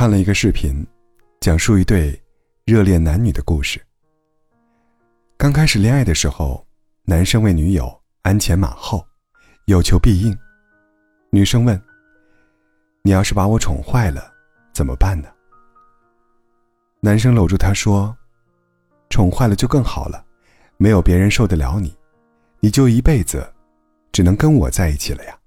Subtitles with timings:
[0.00, 0.82] 看了一个视频，
[1.40, 2.18] 讲述一对
[2.64, 3.78] 热恋男女的故事。
[5.36, 6.66] 刚开始恋爱的时候，
[7.04, 9.06] 男生为女友鞍前马后，
[9.66, 10.34] 有求必应。
[11.28, 11.78] 女生问
[13.04, 14.32] ：“你要是把我宠坏了，
[14.72, 15.28] 怎么办呢？”
[17.00, 18.16] 男生搂住她说
[19.10, 20.24] ：“宠坏了就更好了，
[20.78, 21.94] 没有别人受得了你，
[22.60, 23.46] 你就一辈子，
[24.12, 25.38] 只能跟我在一起了呀。”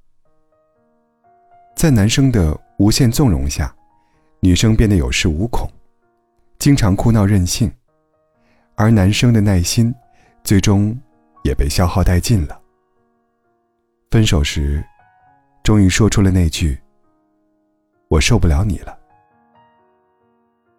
[1.75, 3.75] 在男生的无限纵容下，
[4.43, 5.71] 女生变得有恃无恐，
[6.59, 7.71] 经常哭闹任性。
[8.75, 9.95] 而男生的耐心，
[10.43, 10.93] 最终
[11.45, 12.61] 也被消耗殆尽了。
[14.11, 14.83] 分手时，
[15.63, 16.77] 终于说出了那句
[18.11, 18.99] ：“我受不了你了。”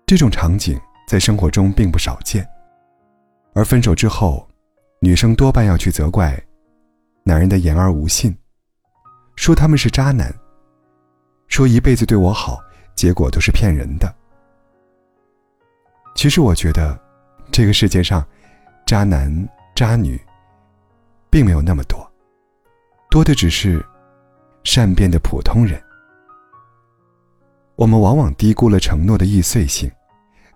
[0.05, 2.46] 这种场景在生活中并不少见。
[3.55, 4.46] 而分手之后，
[5.00, 6.38] 女生多半要去责怪
[7.22, 8.36] 男人的言而无信，
[9.36, 10.30] 说他们是渣男，
[11.48, 12.61] 说一辈子对我好，
[12.95, 14.14] 结果都是骗人的。
[16.14, 16.98] 其实我觉得。
[17.53, 18.27] 这个世界上，
[18.84, 19.31] 渣男
[19.77, 20.20] 渣女
[21.31, 22.11] 并没有那么多，
[23.11, 23.84] 多的只是
[24.64, 25.81] 善变的普通人。
[27.77, 29.89] 我们往往低估了承诺的易碎性，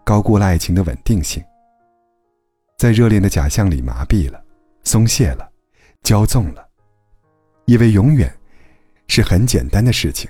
[0.02, 1.45] 高估了爱情的稳定性，
[2.78, 4.42] 在热恋的假象里麻痹了、
[4.83, 5.48] 松懈了、
[6.02, 6.69] 骄纵了，
[7.67, 8.34] 以为永远
[9.06, 10.28] 是很简单的事情。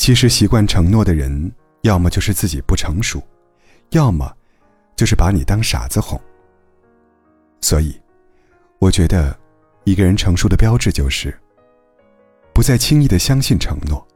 [0.00, 3.22] 其实，习惯承诺的人，要么就是自己不成熟，
[3.90, 4.34] 要么。
[4.96, 6.18] 就是把你当傻子哄。
[7.60, 7.94] 所以，
[8.78, 9.38] 我觉得，
[9.84, 11.38] 一个人成熟的标志就是，
[12.54, 14.06] 不再轻易的相信承诺，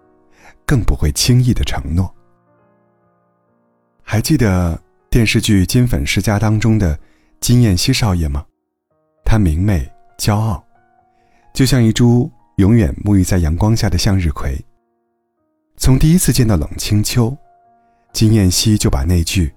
[0.65, 2.13] 更不会轻易的承诺。
[4.03, 6.98] 还记得电视剧《金粉世家》当中的
[7.41, 8.45] 金燕西少爷吗？
[9.23, 9.87] 他明媚
[10.19, 10.65] 骄傲，
[11.53, 14.59] 就像一株永远沐浴在阳光下的向日葵。
[15.77, 17.36] 从第一次见到冷清秋，
[18.12, 19.52] 金燕西就把那句。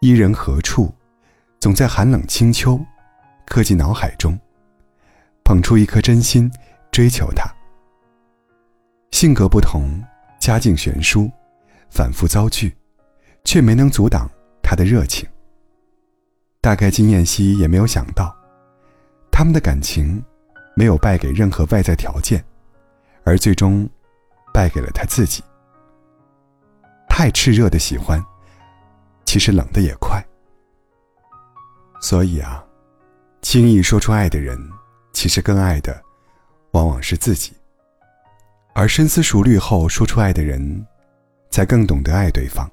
[0.00, 0.92] 伊人何处，
[1.58, 2.78] 总在寒冷清秋，
[3.46, 4.38] 刻进脑海中。
[5.44, 6.50] 捧出一颗真心，
[6.90, 7.48] 追求他。
[9.12, 10.02] 性格不同，
[10.38, 11.30] 家境悬殊，
[11.88, 12.76] 反复遭拒，
[13.44, 14.28] 却没能阻挡
[14.62, 15.26] 他的热情。
[16.60, 18.36] 大概金燕西也没有想到，
[19.30, 20.22] 他们的感情
[20.74, 22.44] 没有败给任何外在条件，
[23.22, 23.88] 而最终
[24.56, 25.44] 败给了他自己。
[27.10, 28.24] 太炽热的喜欢。
[29.26, 30.24] 其实冷的也快，
[32.00, 32.64] 所以啊，
[33.42, 34.56] 轻易说出爱的人，
[35.12, 36.00] 其实更爱的，
[36.70, 37.52] 往往是自己。
[38.72, 40.86] 而深思熟虑后说出爱的人，
[41.50, 42.70] 才更懂得爱对方，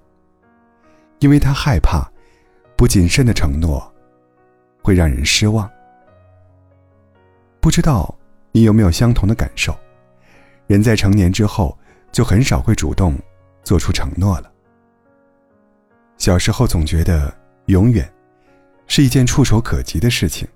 [1.19, 2.07] 因为他害怕，
[2.77, 3.91] 不谨慎的承诺，
[4.83, 5.67] 会让人失望。
[7.59, 8.15] 不知道
[8.51, 9.75] 你有没有相同的感受？
[10.73, 11.77] 人在成年之后，
[12.11, 13.15] 就很少会主动
[13.63, 14.51] 做出承诺了。
[16.17, 17.31] 小时候总觉得
[17.67, 18.11] 永远
[18.87, 20.47] 是一件触手可及的事情，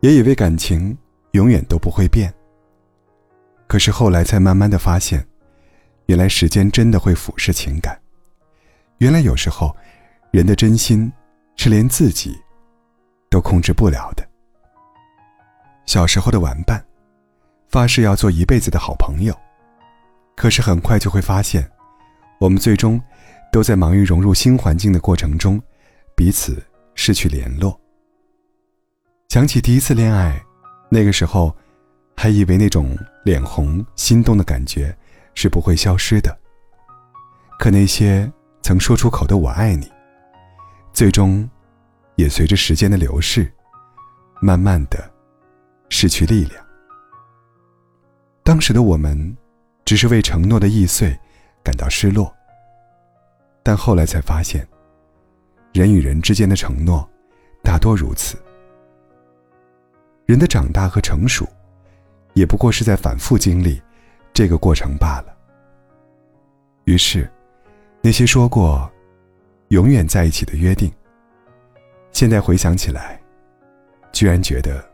[0.00, 0.96] 也以为感情
[1.32, 2.32] 永远都不会变。
[3.66, 5.22] 可是后来才慢慢的发现，
[6.06, 8.00] 原来时间真的会腐蚀情感。
[9.00, 9.76] 原来有时候，
[10.30, 11.12] 人的真心
[11.56, 12.34] 是连自己
[13.28, 14.26] 都控制不了的。
[15.84, 16.82] 小时候的玩伴，
[17.74, 19.36] 发誓要做一辈子的好朋友，
[20.36, 21.68] 可是很快就会发现，
[22.38, 23.02] 我们最终。
[23.50, 25.60] 都在忙于融入新环境的过程中，
[26.16, 26.60] 彼此
[26.94, 27.80] 失去联络。
[29.28, 30.40] 想起第一次恋爱，
[30.88, 31.52] 那个时候，
[32.16, 34.96] 还以为那种脸红心动的感觉
[35.34, 36.36] 是不会消失的。
[37.58, 38.30] 可那些
[38.62, 39.90] 曾说出口的“我爱你”，
[40.92, 41.48] 最终，
[42.14, 43.52] 也随着时间的流逝，
[44.40, 45.10] 慢慢的
[45.88, 46.63] 失去力量。
[48.44, 49.34] 当时的我们，
[49.86, 51.18] 只是为承诺的易碎
[51.62, 52.30] 感到失落。
[53.62, 54.68] 但后来才发现，
[55.72, 57.08] 人与人之间的承诺，
[57.62, 58.36] 大多如此。
[60.26, 61.48] 人的长大和成熟，
[62.34, 63.82] 也不过是在反复经历
[64.34, 65.34] 这个过程罢了。
[66.84, 67.26] 于是，
[68.02, 68.92] 那些说过
[69.68, 70.92] 永远在一起的约定，
[72.12, 73.18] 现在回想起来，
[74.12, 74.86] 居然觉得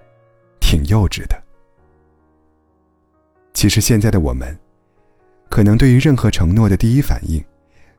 [0.61, 1.37] 挺幼稚的。
[3.61, 4.59] 其实现在的我们，
[5.51, 7.45] 可能对于任何承诺的第一反应。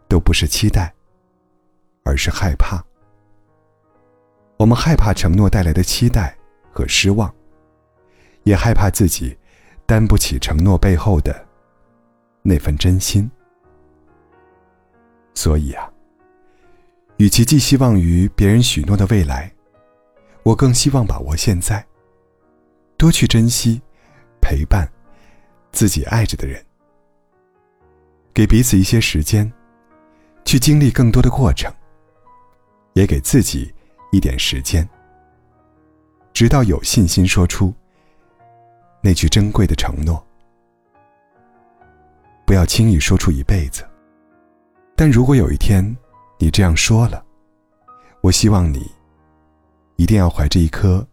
[0.07, 0.91] 都不是期待，
[2.03, 2.83] 而是害怕。
[4.57, 6.35] 我们害怕承诺带来的期待
[6.73, 7.31] 和失望，
[8.41, 9.37] 也害怕自己
[9.85, 11.47] 担不起承诺背后的
[12.41, 13.29] 那份真心。
[15.35, 15.87] 所以啊，
[17.17, 19.53] 与其寄希望于别人许诺的未来，
[20.41, 21.85] 我更希望把握现在，
[22.97, 23.79] 多去珍惜
[24.41, 24.91] 陪伴
[25.71, 26.63] 自己爱着的人。
[28.33, 29.51] 给彼此一些时间，
[30.45, 31.71] 去经历更多的过程，
[32.93, 33.73] 也给自己
[34.11, 34.87] 一点时间，
[36.33, 37.73] 直到有信心说出
[39.01, 40.25] 那句珍贵的承诺。
[42.45, 43.87] 不要轻易说出一辈子，
[44.95, 45.83] 但如果有一天
[46.37, 47.23] 你这样说了，
[48.21, 48.91] 我希望你
[49.95, 51.05] 一定要怀着一颗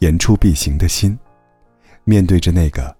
[0.00, 1.18] 言出必行的心，
[2.04, 2.94] 面对着那个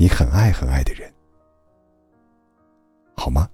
[0.00, 1.12] 你很爱很爱的人，
[3.16, 3.48] 好吗？